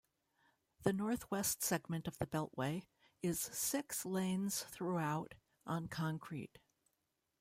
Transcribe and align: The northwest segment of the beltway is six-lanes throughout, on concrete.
The 0.81 0.93
northwest 0.93 1.61
segment 1.61 2.07
of 2.07 2.17
the 2.17 2.25
beltway 2.25 2.85
is 3.21 3.39
six-lanes 3.39 4.63
throughout, 4.63 5.35
on 5.67 5.87
concrete. 5.89 6.57